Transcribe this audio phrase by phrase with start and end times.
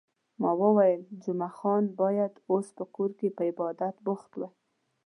[0.41, 4.51] ما وویل، جمعه خان باید اوس په کور کې په عبادت بوخت وای.